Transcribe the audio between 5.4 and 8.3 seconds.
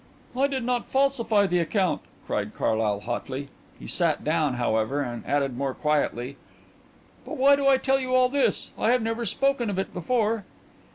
more quietly: "But why do I tell you all